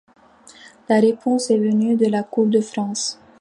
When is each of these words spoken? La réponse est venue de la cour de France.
La 0.89 0.99
réponse 0.99 1.51
est 1.51 1.59
venue 1.59 1.95
de 1.95 2.07
la 2.07 2.23
cour 2.23 2.47
de 2.47 2.59
France. 2.59 3.19